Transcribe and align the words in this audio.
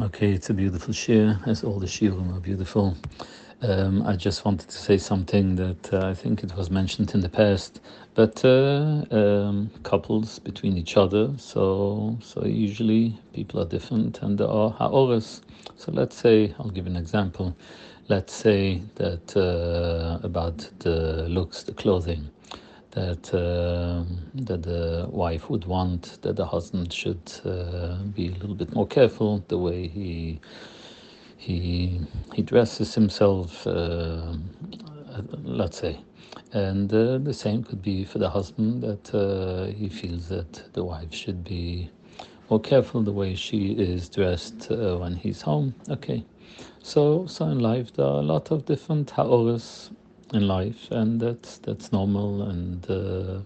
Okay, 0.00 0.32
it's 0.32 0.50
a 0.50 0.54
beautiful 0.54 0.92
shiur, 0.92 1.38
as 1.46 1.62
all 1.62 1.78
the 1.78 1.86
shiurim 1.86 2.36
are 2.36 2.40
beautiful. 2.40 2.96
Um, 3.62 4.02
I 4.02 4.16
just 4.16 4.44
wanted 4.44 4.68
to 4.68 4.76
say 4.76 4.98
something 4.98 5.54
that 5.54 5.94
uh, 5.94 6.08
I 6.08 6.14
think 6.14 6.42
it 6.42 6.52
was 6.56 6.68
mentioned 6.68 7.14
in 7.14 7.20
the 7.20 7.28
past, 7.28 7.80
but 8.14 8.44
uh, 8.44 9.04
um, 9.12 9.70
couples 9.84 10.40
between 10.40 10.76
each 10.76 10.96
other. 10.96 11.30
So, 11.38 12.18
so 12.20 12.44
usually 12.44 13.16
people 13.34 13.60
are 13.60 13.66
different, 13.66 14.20
and 14.20 14.36
there 14.36 14.48
are 14.48 14.70
ha'oras. 14.70 15.42
So 15.76 15.92
let's 15.92 16.16
say 16.16 16.52
I'll 16.58 16.70
give 16.70 16.88
an 16.88 16.96
example. 16.96 17.56
Let's 18.08 18.34
say 18.34 18.82
that 18.96 19.36
uh, 19.36 20.18
about 20.26 20.68
the 20.80 21.28
looks, 21.28 21.62
the 21.62 21.72
clothing 21.72 22.30
that 22.94 23.34
uh, 23.34 24.04
that 24.34 24.62
the 24.62 25.06
wife 25.10 25.50
would 25.50 25.64
want 25.66 26.18
that 26.22 26.36
the 26.36 26.46
husband 26.46 26.92
should 26.92 27.32
uh, 27.44 27.96
be 28.14 28.28
a 28.28 28.32
little 28.32 28.54
bit 28.54 28.72
more 28.74 28.86
careful 28.86 29.44
the 29.48 29.58
way 29.58 29.88
he 29.88 30.40
he 31.36 32.00
he 32.34 32.42
dresses 32.42 32.94
himself 32.94 33.66
uh, 33.66 34.34
let's 35.44 35.78
say. 35.78 36.00
And 36.52 36.92
uh, 36.92 37.18
the 37.18 37.34
same 37.34 37.64
could 37.64 37.82
be 37.82 38.04
for 38.04 38.18
the 38.18 38.30
husband 38.30 38.82
that 38.82 39.14
uh, 39.14 39.66
he 39.66 39.88
feels 39.88 40.28
that 40.28 40.72
the 40.72 40.84
wife 40.84 41.12
should 41.12 41.44
be 41.44 41.90
more 42.50 42.60
careful 42.60 43.02
the 43.02 43.12
way 43.12 43.34
she 43.34 43.72
is 43.72 44.08
dressed 44.08 44.70
uh, 44.70 44.96
when 44.98 45.14
he's 45.14 45.42
home. 45.42 45.74
Okay. 45.90 46.24
So 46.82 47.26
so 47.26 47.46
in 47.46 47.58
life 47.60 47.92
there 47.94 48.06
are 48.06 48.20
a 48.20 48.26
lot 48.34 48.50
of 48.50 48.64
different 48.66 49.10
ha'oras 49.10 49.90
in 50.32 50.48
life, 50.48 50.90
and 50.90 51.20
that's 51.20 51.58
that's 51.58 51.92
normal 51.92 52.42
and 52.42 52.90
uh, 52.90 53.40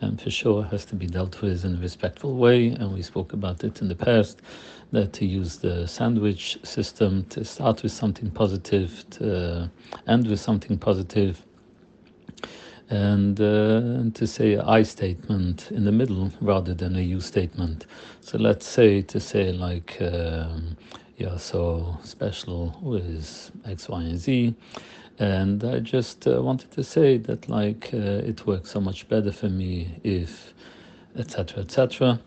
and 0.00 0.20
for 0.20 0.30
sure 0.30 0.64
has 0.64 0.84
to 0.86 0.94
be 0.94 1.06
dealt 1.06 1.40
with 1.42 1.64
in 1.64 1.76
a 1.76 1.78
respectful 1.78 2.36
way. 2.36 2.68
And 2.68 2.92
we 2.92 3.02
spoke 3.02 3.32
about 3.32 3.64
it 3.64 3.80
in 3.80 3.88
the 3.88 3.94
past 3.96 4.40
that 4.92 5.12
to 5.14 5.26
use 5.26 5.58
the 5.58 5.86
sandwich 5.86 6.58
system 6.64 7.24
to 7.30 7.44
start 7.44 7.82
with 7.82 7.92
something 7.92 8.30
positive, 8.30 9.04
to 9.10 9.70
end 10.06 10.26
with 10.28 10.40
something 10.40 10.78
positive, 10.78 11.44
and, 12.90 13.38
uh, 13.40 13.98
and 13.98 14.14
to 14.14 14.26
say 14.26 14.54
a 14.54 14.64
I 14.64 14.82
statement 14.82 15.70
in 15.70 15.84
the 15.84 15.92
middle 15.92 16.30
rather 16.40 16.74
than 16.74 16.96
a 16.96 17.00
you 17.00 17.20
statement. 17.20 17.86
So 18.20 18.38
let's 18.38 18.66
say 18.66 19.02
to 19.02 19.20
say 19.20 19.52
like. 19.52 19.96
Um, 20.00 20.76
you're 21.18 21.38
so 21.38 21.98
special 22.04 22.78
with 22.80 23.50
X, 23.66 23.88
Y, 23.88 24.02
and 24.02 24.18
Z. 24.18 24.54
And 25.18 25.62
I 25.64 25.80
just 25.80 26.26
uh, 26.28 26.40
wanted 26.42 26.70
to 26.72 26.84
say 26.84 27.18
that 27.18 27.48
like 27.48 27.90
uh, 27.92 28.30
it 28.30 28.46
works 28.46 28.70
so 28.70 28.80
much 28.80 29.08
better 29.08 29.32
for 29.32 29.48
me 29.48 30.00
if 30.04 30.54
etc 31.16 31.62
etc 31.62 32.20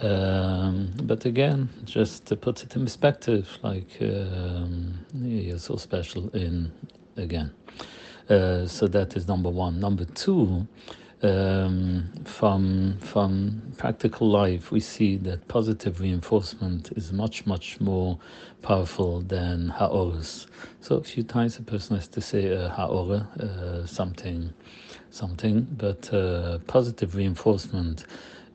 um, 0.00 0.92
but 1.04 1.24
again 1.24 1.68
just 1.84 2.26
to 2.26 2.36
put 2.36 2.62
it 2.62 2.76
in 2.76 2.82
perspective 2.82 3.48
like 3.62 3.96
um, 4.02 4.92
you're 5.14 5.58
so 5.58 5.76
special 5.76 6.28
in 6.30 6.70
again. 7.16 7.52
Uh, 8.28 8.66
so 8.66 8.86
that 8.88 9.16
is 9.16 9.28
number 9.28 9.50
one. 9.50 9.78
Number 9.78 10.04
two 10.04 10.66
um, 11.24 12.08
from 12.24 12.98
from 13.00 13.62
practical 13.78 14.28
life, 14.30 14.70
we 14.70 14.80
see 14.80 15.16
that 15.18 15.48
positive 15.48 16.00
reinforcement 16.00 16.92
is 16.96 17.12
much 17.12 17.46
much 17.46 17.80
more 17.80 18.18
powerful 18.62 19.22
than 19.22 19.68
ha'oras. 19.70 20.46
So 20.80 20.96
a 20.96 21.02
few 21.04 21.22
times 21.24 21.58
a 21.58 21.62
person 21.62 21.96
has 21.96 22.08
to 22.08 22.20
say 22.20 22.54
ha'ora, 22.68 23.28
uh, 23.40 23.86
something, 23.86 24.52
something, 25.10 25.66
but 25.78 26.12
uh, 26.12 26.58
positive 26.66 27.16
reinforcement. 27.16 28.04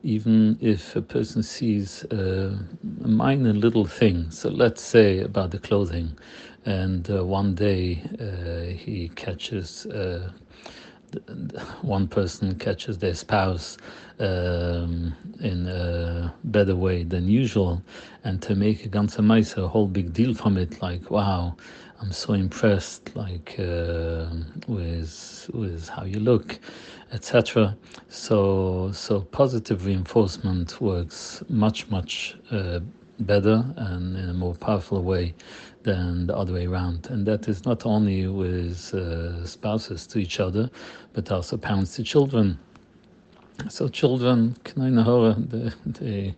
Even 0.02 0.56
if 0.62 0.96
a 0.96 1.02
person 1.02 1.42
sees 1.42 2.04
uh, 2.06 2.56
a 3.04 3.08
minor 3.08 3.52
little 3.52 3.84
thing, 3.86 4.30
so 4.30 4.48
let's 4.48 4.82
say 4.82 5.20
about 5.20 5.50
the 5.50 5.58
clothing, 5.58 6.16
and 6.64 7.10
uh, 7.10 7.24
one 7.24 7.54
day 7.54 8.02
uh, 8.20 8.72
he 8.74 9.10
catches 9.16 9.86
uh, 9.86 10.30
one 11.82 12.08
person 12.08 12.54
catches 12.58 12.98
their 12.98 13.14
spouse 13.14 13.76
um, 14.18 15.14
in 15.40 15.66
a 15.66 16.32
better 16.44 16.76
way 16.76 17.04
than 17.04 17.28
usual, 17.28 17.82
and 18.24 18.40
to 18.42 18.54
make 18.54 18.84
a 18.84 18.88
ganze 18.88 19.56
a 19.56 19.68
whole 19.68 19.86
big 19.86 20.12
deal 20.12 20.34
from 20.34 20.56
it, 20.56 20.80
like 20.82 21.10
wow, 21.10 21.56
I'm 22.00 22.12
so 22.12 22.32
impressed, 22.32 23.14
like 23.16 23.56
uh, 23.58 24.26
with 24.66 25.50
with 25.52 25.88
how 25.88 26.04
you 26.04 26.20
look, 26.20 26.58
etc. 27.12 27.76
So 28.08 28.90
so 28.92 29.20
positive 29.20 29.86
reinforcement 29.86 30.80
works 30.80 31.42
much 31.48 31.88
much 31.90 32.36
uh, 32.50 32.80
better 33.20 33.64
and 33.76 34.16
in 34.16 34.28
a 34.28 34.34
more 34.34 34.54
powerful 34.54 35.02
way 35.02 35.34
than 35.82 36.26
the 36.26 36.36
other 36.36 36.52
way 36.52 36.66
around. 36.66 37.08
And 37.10 37.26
that 37.26 37.48
is 37.48 37.64
not 37.64 37.86
only 37.86 38.26
with 38.26 38.94
uh, 38.94 39.44
spouses 39.46 40.06
to 40.08 40.18
each 40.18 40.40
other, 40.40 40.70
but 41.12 41.30
also 41.30 41.56
parents 41.56 41.96
to 41.96 42.02
children. 42.02 42.58
So 43.68 43.88
children, 43.88 44.56
they, 44.74 45.70
they, 45.86 46.34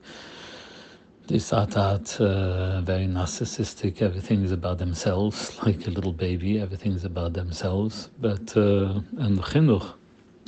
they 1.29 1.39
start 1.39 1.77
out 1.77 2.21
uh, 2.21 2.81
very 2.83 3.07
narcissistic. 3.07 4.03
Everything 4.03 4.45
is 4.45 4.53
about 4.53 4.79
themselves, 4.79 5.57
like 5.67 5.87
a 5.87 5.91
little 5.91 6.13
baby. 6.13 6.61
Everything 6.61 6.93
is 6.93 7.05
about 7.05 7.33
themselves. 7.33 8.11
But 8.21 8.57
uh, 8.57 9.01
and 9.19 9.39
chinuch, 9.39 9.95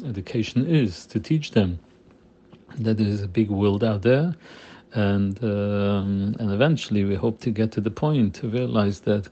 education 0.05 0.67
is 0.67 1.07
to 1.07 1.21
teach 1.21 1.53
them 1.53 1.79
that 2.79 2.99
there 2.99 3.07
is 3.07 3.23
a 3.23 3.29
big 3.29 3.51
world 3.51 3.85
out 3.85 4.03
there 4.03 4.35
and 4.95 5.43
um, 5.43 6.37
and 6.39 6.53
eventually 6.53 7.05
we 7.05 7.17
hope 7.17 7.41
to 7.41 7.51
get 7.51 7.73
to 7.73 7.81
the 7.81 7.91
point 7.91 8.35
to 8.37 8.49
realize 8.49 9.01
that 9.01 9.25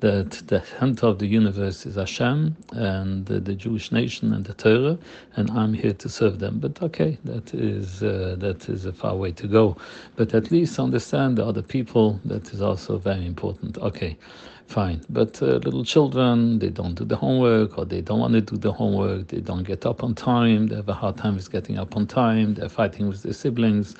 that 0.00 0.30
the 0.48 0.62
center 0.78 1.06
of 1.06 1.18
the 1.18 1.26
universe 1.26 1.86
is 1.86 1.94
Hashem 1.94 2.56
and 2.72 3.24
the, 3.24 3.40
the, 3.40 3.54
Jewish 3.54 3.90
nation 3.90 4.34
and 4.34 4.44
the 4.44 4.52
Torah, 4.52 4.98
and 5.36 5.50
I'm 5.52 5.72
here 5.72 5.94
to 5.94 6.08
serve 6.08 6.40
them. 6.40 6.58
But 6.58 6.82
okay, 6.82 7.16
that 7.24 7.54
is 7.54 8.02
uh, 8.02 8.36
that 8.38 8.68
is 8.68 8.84
a 8.84 8.92
far 8.92 9.16
way 9.16 9.32
to 9.32 9.46
go. 9.46 9.76
But 10.16 10.34
at 10.34 10.50
least 10.50 10.78
understand 10.78 11.38
the 11.38 11.46
other 11.46 11.62
people. 11.62 12.20
That 12.24 12.52
is 12.52 12.60
also 12.60 12.98
very 12.98 13.24
important. 13.24 13.78
Okay 13.78 14.18
fine. 14.66 15.00
But 15.08 15.40
uh, 15.42 15.58
little 15.66 15.84
children, 15.84 16.58
they 16.58 16.70
don't 16.70 16.94
do 16.94 17.04
the 17.04 17.16
homework 17.16 17.78
or 17.78 17.84
they 17.84 18.00
don't 18.00 18.18
want 18.18 18.34
to 18.34 18.40
do 18.40 18.56
the 18.56 18.72
homework, 18.72 19.28
they 19.28 19.40
don't 19.40 19.62
get 19.62 19.86
up 19.86 20.02
on 20.02 20.14
time, 20.14 20.68
they 20.68 20.76
have 20.76 20.88
a 20.88 20.94
hard 20.94 21.16
time 21.16 21.36
with 21.36 21.50
getting 21.50 21.78
up 21.78 21.96
on 21.96 22.06
time, 22.06 22.54
they're 22.54 22.68
fighting 22.68 23.03
with 23.08 23.22
their 23.22 23.32
siblings, 23.32 23.94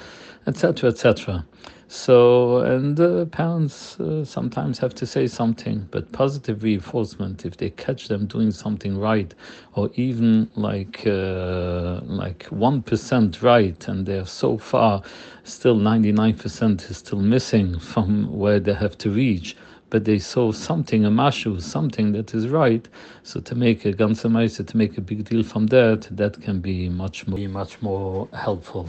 etc., 0.46 0.90
etc. 0.90 1.44
So, 1.88 2.58
and 2.58 2.98
uh, 2.98 3.26
parents 3.26 4.00
uh, 4.00 4.24
sometimes 4.24 4.78
have 4.78 4.94
to 4.96 5.06
say 5.06 5.26
something, 5.26 5.86
but 5.90 6.10
positive 6.12 6.62
reinforcement, 6.62 7.44
if 7.44 7.58
they 7.58 7.70
catch 7.70 8.08
them 8.08 8.26
doing 8.26 8.50
something 8.50 8.98
right, 8.98 9.32
or 9.74 9.90
even 9.94 10.50
like 10.56 11.06
uh, 11.06 12.00
like 12.04 12.46
one 12.46 12.82
percent 12.82 13.42
right, 13.42 13.86
and 13.86 14.06
they're 14.06 14.26
so 14.26 14.58
far, 14.58 15.02
still 15.44 15.76
ninety 15.76 16.10
nine 16.10 16.36
percent 16.36 16.82
is 16.90 16.96
still 16.96 17.20
missing 17.20 17.78
from 17.78 18.34
where 18.34 18.58
they 18.58 18.74
have 18.74 18.96
to 18.98 19.10
reach 19.10 19.56
but 19.90 20.04
they 20.04 20.18
saw 20.18 20.52
something, 20.52 21.04
a 21.04 21.10
mashu, 21.10 21.60
something 21.60 22.12
that 22.12 22.34
is 22.34 22.48
right. 22.48 22.88
So 23.22 23.40
to 23.40 23.54
make 23.54 23.84
a 23.84 23.92
ganze 23.92 24.66
to 24.66 24.76
make 24.76 24.98
a 24.98 25.00
big 25.00 25.24
deal 25.24 25.42
from 25.42 25.66
that, 25.68 26.08
that 26.10 26.40
can 26.42 26.60
be 26.60 26.88
much 26.88 27.26
more, 27.26 27.38
much 27.48 27.80
more 27.82 28.28
helpful. 28.32 28.88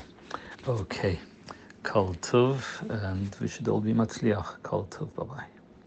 Okay, 0.67 1.19
kol 1.83 2.15
tov, 2.21 2.81
and 2.89 3.35
we 3.39 3.47
should 3.47 3.67
all 3.67 3.81
be 3.81 3.93
matzliach. 3.93 4.63
Kol 4.63 4.87
tov, 4.89 5.13
bye 5.15 5.23
bye. 5.23 5.54